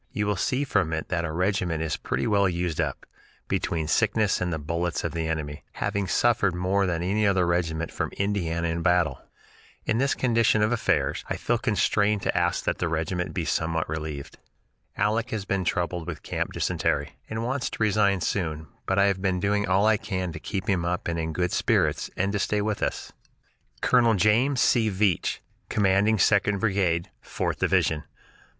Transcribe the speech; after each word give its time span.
You 0.11 0.25
will 0.25 0.35
see 0.35 0.63
from 0.63 0.93
it 0.93 1.09
that 1.09 1.25
our 1.25 1.31
regiment 1.31 1.83
is 1.83 1.95
pretty 1.95 2.25
well 2.25 2.49
used 2.49 2.81
up, 2.81 3.05
between 3.47 3.87
sickness 3.87 4.41
and 4.41 4.51
the 4.51 4.57
bullets 4.57 5.03
of 5.03 5.11
the 5.11 5.27
enemy, 5.27 5.63
having 5.73 6.07
suffered 6.07 6.55
more 6.55 6.87
than 6.87 7.03
any 7.03 7.27
other 7.27 7.45
regiment 7.45 7.91
from 7.91 8.11
Indiana 8.17 8.69
in 8.69 8.81
battle. 8.81 9.21
In 9.85 9.99
this 9.99 10.15
condition 10.15 10.63
of 10.63 10.71
affairs, 10.71 11.23
I 11.29 11.35
feel 11.37 11.59
constrained 11.59 12.23
to 12.23 12.35
ask 12.35 12.63
that 12.63 12.79
the 12.79 12.89
regiment 12.89 13.31
be 13.35 13.45
somewhat 13.45 13.87
relieved. 13.87 14.39
"Aleck 14.97 15.29
has 15.29 15.45
been 15.45 15.63
troubled 15.63 16.07
with 16.07 16.23
camp 16.23 16.51
dysentery, 16.53 17.17
and 17.29 17.43
wants 17.45 17.69
to 17.69 17.77
resign 17.83 18.21
soon 18.21 18.69
but 18.87 18.97
I 18.97 19.03
have 19.05 19.21
been 19.21 19.39
doing 19.39 19.67
all 19.67 19.85
I 19.85 19.97
can 19.97 20.31
to 20.31 20.39
keep 20.39 20.67
him 20.67 20.83
up 20.83 21.07
and 21.07 21.19
in 21.19 21.31
good 21.31 21.51
spirits, 21.51 22.09
and 22.17 22.31
to 22.33 22.39
stay 22.39 22.63
with 22.63 22.81
us." 22.81 23.11
Col. 23.81 24.15
James 24.15 24.61
C. 24.61 24.89
Veatch, 24.89 25.41
Commanding 25.69 26.17
Second 26.17 26.57
Brigade, 26.57 27.11
Fourth 27.21 27.59
Division. 27.59 28.03